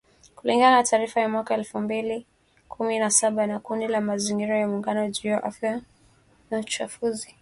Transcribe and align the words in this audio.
Kulingana 0.35 0.75
na 0.75 0.83
taarifa 0.83 1.19
ya 1.21 1.29
mwaka 1.29 1.53
wa 1.53 1.57
elfu 1.57 1.79
mbili 1.79 2.25
kumi 2.69 2.99
na 2.99 3.09
saba 3.11 3.43
ya 3.45 3.59
kundi 3.59 3.87
la 3.87 3.97
kimazingira 3.99 4.59
la 4.59 4.67
Muungano 4.67 5.09
juu 5.09 5.29
ya 5.29 5.43
Afya 5.43 5.81
na 6.51 6.59
Uchafuzi. 6.59 7.29